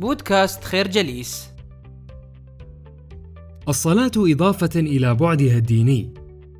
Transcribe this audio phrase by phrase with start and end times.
[0.00, 1.48] بودكاست خير جليس
[3.68, 6.14] الصلاة إضافة إلى بعدها الديني،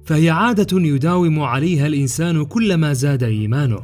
[0.05, 3.81] فهي عادة يداوم عليها الإنسان كلما زاد إيمانه،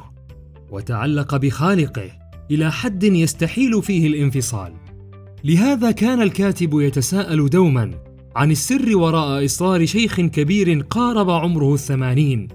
[0.71, 2.11] وتعلق بخالقه
[2.50, 4.73] إلى حد يستحيل فيه الانفصال.
[5.45, 7.91] لهذا كان الكاتب يتساءل دوما
[8.36, 12.48] عن السر وراء إصرار شيخ كبير قارب عمره الثمانين،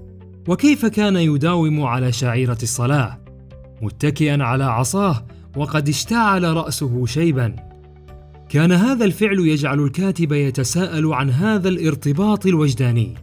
[0.47, 3.21] وكيف كان يداوم على شعيرة الصلاة،
[3.81, 5.25] متكئا على عصاه
[5.55, 7.55] وقد اشتعل رأسه شيبا.
[8.49, 13.15] كان هذا الفعل يجعل الكاتب يتساءل عن هذا الارتباط الوجداني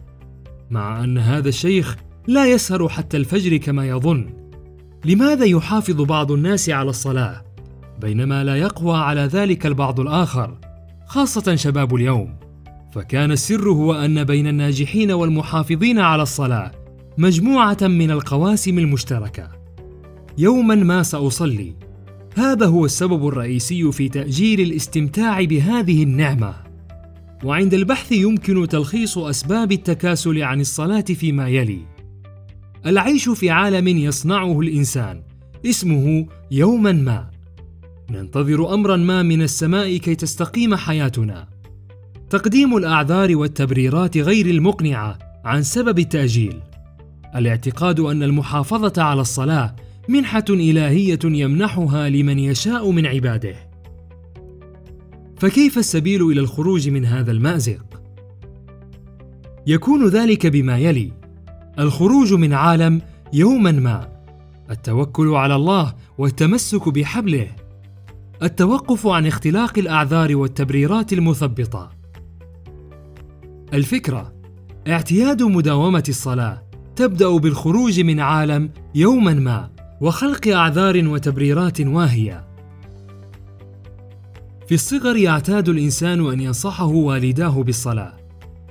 [0.71, 1.95] مع أن هذا الشيخ
[2.27, 4.29] لا يسهر حتى الفجر كما يظن.
[5.05, 7.43] لماذا يحافظ بعض الناس على الصلاة؟
[8.01, 10.57] بينما لا يقوى على ذلك البعض الآخر
[11.05, 12.35] خاصة شباب اليوم.
[12.91, 16.71] فكان السر هو أن بين الناجحين والمحافظين على الصلاة
[17.17, 19.49] مجموعة من القواسم المشتركة.
[20.37, 21.75] يوما ما سأصلي
[22.39, 26.53] هذا هو السبب الرئيسي في تأجيل الاستمتاع بهذه النعمة.
[27.43, 31.79] وعند البحث يمكن تلخيص أسباب التكاسل عن الصلاة فيما يلي.
[32.85, 35.23] العيش في عالم يصنعه الإنسان
[35.65, 37.29] اسمه يوما ما.
[38.11, 41.47] ننتظر امرا ما من السماء كي تستقيم حياتنا.
[42.29, 46.59] تقديم الأعذار والتبريرات غير المقنعة عن سبب التأجيل.
[47.35, 49.75] الاعتقاد أن المحافظة على الصلاة
[50.09, 53.55] منحة إلهية يمنحها لمن يشاء من عباده.
[55.37, 58.01] فكيف السبيل إلى الخروج من هذا المأزق؟
[59.67, 61.11] يكون ذلك بما يلي
[61.79, 63.01] الخروج من عالم
[63.33, 64.09] يوما ما
[64.69, 67.47] التوكل على الله والتمسك بحبله
[68.43, 71.91] التوقف عن اختلاق الأعذار والتبريرات المثبطة.
[73.73, 74.33] الفكرة
[74.87, 76.63] اعتياد مداومة الصلاة
[76.95, 79.78] تبدأ بالخروج من عالم يوما ما.
[80.01, 82.47] وخلق أعذار وتبريرات واهية.
[84.67, 88.13] في الصغر يعتاد الإنسان أن ينصحه والداه بالصلاة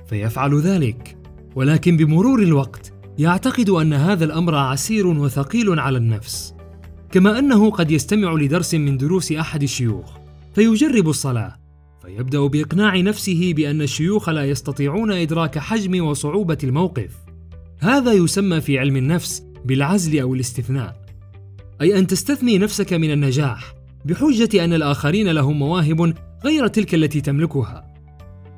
[0.07, 1.17] فيفعل ذلك.
[1.55, 6.53] ولكن بمرور الوقت يعتقد أن هذا الأمر عسير وثقيل على النفس
[7.11, 10.17] كما أنه قد يستمع لدرس من دروس أحد الشيوخ
[10.55, 11.55] فيجرب الصلاة.
[12.01, 17.11] فيبدأ بإقناع نفسه بأن الشيوخ لا يستطيعون إدراك حجم وصعوبة الموقف.
[17.79, 20.98] هذا يسمى في علم النفس بالعزل أو الاستثناء.
[21.81, 23.73] أي أن تستثني نفسك من النجاح
[24.05, 26.13] بحجة أن الآخرين لهم مواهب
[26.45, 27.93] غير تلك التي تملكها.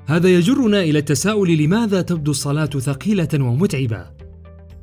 [0.06, 4.06] هذا يجرنا إلى التساؤل لماذا تبدو الصلاة ثقيلة ومتعبة؟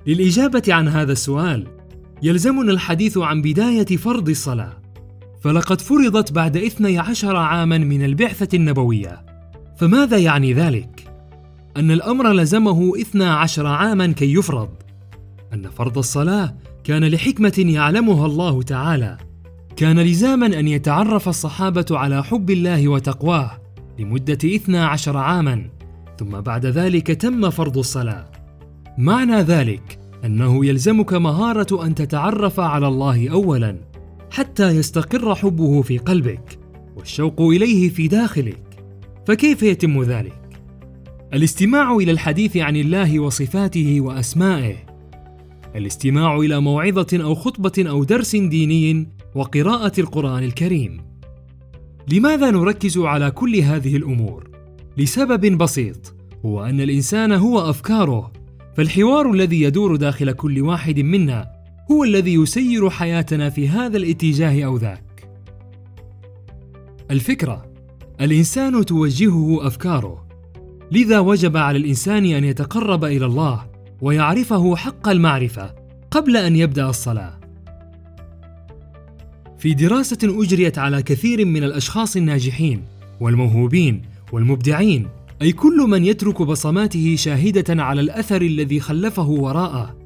[0.07, 1.67] للإجابة عن هذا السؤال
[2.23, 4.73] يلزمنا الحديث عن بداية فرض الصلاة.
[5.43, 9.25] فلقد فرضت بعد 12 عاما من البعثة النبوية.
[9.77, 11.13] فماذا يعني ذلك؟
[11.77, 14.69] أن الأمر لزمه 12 عاما كي يفرض.
[15.53, 16.55] أن فرض الصلاة
[16.89, 19.19] كان لحكمة يعلمها الله تعالى.
[19.77, 23.51] كان لزاما أن يتعرف الصحابة على حب الله وتقواه
[23.99, 25.65] لمدة 12 عاما
[26.19, 28.27] ثم بعد ذلك تم فرض الصلاة.
[28.99, 33.77] معنى ذلك أنه يلزمك مهارة أن تتعرف على الله أولا
[34.31, 36.59] حتى يستقر حبه في قلبك
[36.97, 38.63] والشوق إليه في داخلك.
[39.27, 40.61] فكيف يتم ذلك؟
[41.35, 44.88] الاستماع إلى الحديث عن الله وصفاته وأسمائه
[45.79, 51.01] الاستماع إلى موعظة أو خطبة أو درس ديني وقراءة القرآن الكريم.
[52.13, 54.51] لماذا نركز على كل هذه الأمور؟
[54.97, 58.33] لسبب بسيط هو أن الإنسان هو أفكاره
[58.77, 61.51] فالحوار الذي يدور داخل كل واحد منا
[61.91, 65.29] هو الذي يسير حياتنا في هذا الاتجاه أو ذاك.
[67.11, 67.73] الفكرة
[68.21, 70.27] الإنسان توجهه أفكاره
[70.93, 73.67] لذا وجب على الإنسان أن يتقرب إلى الله
[74.01, 75.75] ويعرفه حق المعرفة
[76.11, 77.39] قبل أن يبدأ الصلاة.
[79.59, 82.83] في دراسة أجريت على كثير من الأشخاص الناجحين
[83.21, 85.09] والموهوبين والمبدعين
[85.43, 89.97] أي كل من يترك بصماته شاهدة على الأثر الذي خلفه وراءه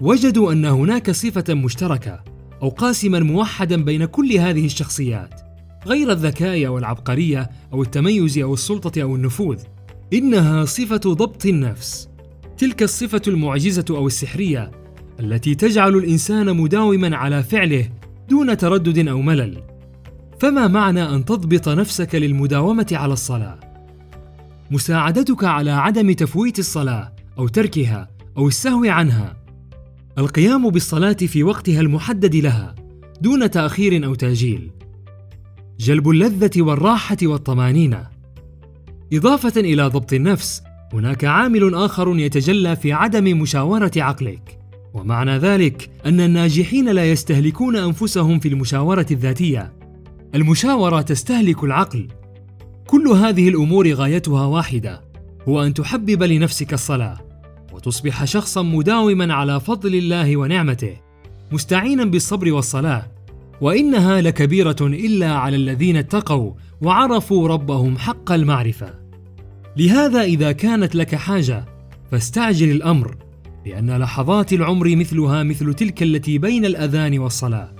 [0.00, 2.24] وجدوا أن هناك صفة مشتركة
[2.62, 5.40] أو قاسما موحدا بين كل هذه الشخصيات
[5.86, 9.58] غير الذكاء أو العبقرية أو التميز أو السلطة أو النفوذ
[10.12, 12.08] إنها صفة ضبط النفس.
[12.62, 14.70] تلك الصفة المعجزة أو السحرية
[15.20, 17.88] التي تجعل الإنسان مداوما على فعله
[18.28, 19.62] دون تردد أو ملل.
[20.40, 23.60] فما معنى أن تضبط نفسك للمداومة على الصلاة؟
[24.70, 29.36] مساعدتك على عدم تفويت الصلاة أو تركها أو السهو عنها.
[30.18, 32.74] القيام بالصلاة في وقتها المحدد لها
[33.20, 34.70] دون تأخير أو تأجيل.
[35.78, 38.06] جلب اللذة والراحة والطمأنينة.
[39.12, 44.58] إضافة إلى ضبط النفس هناك عامل آخر يتجلى في عدم مشاورة عقلك.
[44.94, 49.72] ومعنى ذلك أن الناجحين لا يستهلكون أنفسهم في المشاورة الذاتية.
[50.34, 52.08] المشاورة تستهلك العقل.
[52.86, 55.00] كل هذه الأمور غايتها واحدة
[55.48, 57.18] هو أن تحبب لنفسك الصلاة
[57.72, 60.96] وتصبح شخصا مداوما على فضل الله ونعمته
[61.52, 63.06] مستعينا بالصبر والصلاة.
[63.60, 66.52] وإنها لكبيرة إلا على الذين اتقوا
[66.82, 69.01] وعرفوا ربهم حق المعرفة.
[69.76, 71.64] لهذا إذا كانت لك حاجة
[72.10, 73.16] فاستعجل الأمر
[73.66, 77.74] لأن لحظات العمر مثلها مثل تلك التي بين الأذان والصلاة.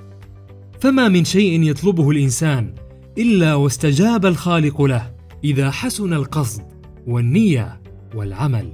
[0.80, 2.74] فما من شيء يطلبه الإنسان
[3.18, 6.62] إلا واستجاب الخالق له إذا حسن القصد
[7.06, 7.80] والنية
[8.14, 8.72] والعمل.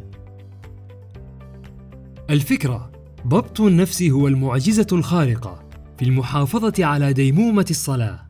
[2.31, 2.91] الفكرة
[3.27, 5.69] ضبط النفس هو المعجزة الخارقة
[5.99, 8.28] في المحافظة على ديمومة الصلاة.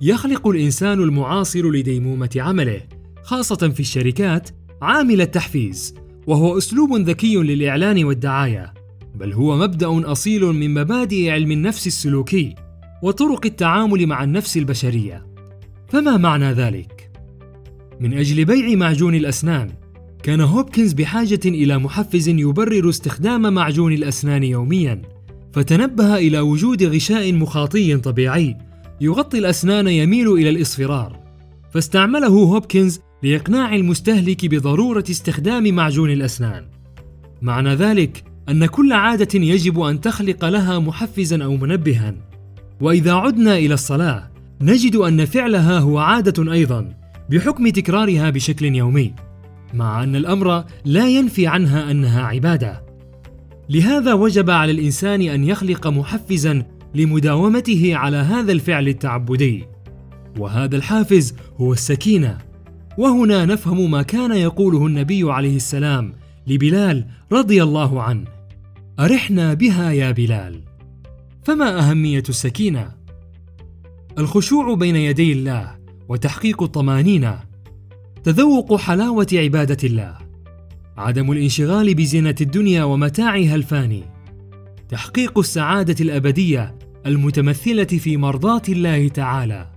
[0.00, 2.80] يخلق الإنسان المعاصر لديمومة عمله
[3.22, 4.50] خاصة في الشركات
[4.82, 5.94] عامل التحفيز
[6.26, 8.74] وهو أسلوب ذكي للإعلان والدعاية
[9.14, 12.54] بل هو مبدأ أصيل من مبادئ علم النفس السلوكي
[13.02, 15.26] وطرق التعامل مع النفس البشرية
[15.88, 17.10] فما معنى ذلك؟
[18.00, 19.70] من أجل بيع معجون الأسنان
[20.22, 25.02] كان هوبكنز بحاجة إلى محفز يبرر استخدام معجون الأسنان يومياً
[25.54, 28.56] فتنبه إلى وجود غشاء مخاطي طبيعي
[29.00, 31.20] يغطي الأسنان يميل إلى الإصفرار.
[31.70, 36.64] فاستعمله هوبكنز لإقناع المستهلك بضرورة استخدام معجون الأسنان.
[37.42, 42.14] معنى ذلك أن كل عادة يجب أن تخلق لها محفزا أو منبها.
[42.80, 44.30] وإذا عدنا إلى الصلاة
[44.60, 46.94] نجد أن فعلها هو عادة أيضا
[47.30, 49.14] بحكم تكرارها بشكل يومي
[49.74, 52.84] مع أن الأمر لا ينفي عنها أنها عبادة.
[53.70, 59.64] لهذا وجب على الإنسان أن يخلق محفزا لمداومته على هذا الفعل التعبدي.
[60.38, 62.38] وهذا الحافز هو السكينة.
[62.98, 66.12] وهنا نفهم ما كان يقوله النبي عليه السلام
[66.46, 68.24] لبلال رضي الله عنه.
[69.00, 70.60] أرحنا بها يا بلال.
[71.44, 72.90] فما أهمية السكينة؟
[74.18, 75.74] الخشوع بين يدي الله
[76.08, 77.38] وتحقيق الطمانينة.
[78.24, 80.18] تذوق حلاوة عبادة الله.
[80.96, 84.02] عدم الانشغال بزينة الدنيا ومتاعها الفاني.
[84.88, 86.74] تحقيق السعادة الأبدية
[87.06, 89.70] المتمثلة في مرضاة الله تعالى.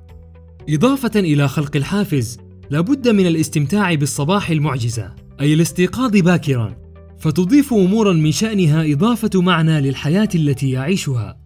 [0.69, 2.37] إضافة إلى خلق الحافز
[2.69, 6.77] لابد من الاستمتاع بالصباح المعجزة أي الاستيقاظ باكرا.
[7.19, 11.37] فتضيف امورا من شأنها إضافة معنى للحياة التي يعيشها.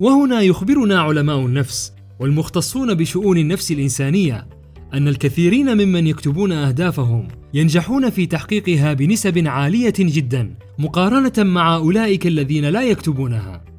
[0.00, 4.48] وهنا يخبرنا علماء النفس والمختصون بشؤون النفس الإنسانية
[4.94, 12.64] أن الكثيرين ممن يكتبون أهدافهم ينجحون في تحقيقها بنسب عالية جدا مقارنة مع أولئك الذين
[12.64, 13.75] لا يكتبونها.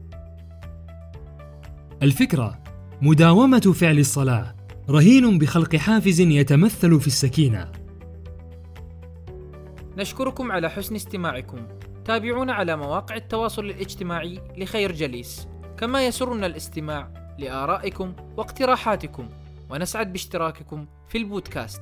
[2.03, 2.63] الفكرة
[3.01, 4.55] مداومة فعل الصلاة.
[4.89, 7.71] رهين بخلق حافز يتمثل في السكينة.
[9.97, 11.67] نشكركم على حسن استماعكم.
[12.05, 15.47] تابعونا على مواقع التواصل الاجتماعي لخير جليس.
[15.77, 19.29] كما يسرنا الاستماع لآرائكم واقتراحاتكم.
[19.69, 21.81] ونسعد باشتراككم في البودكاست.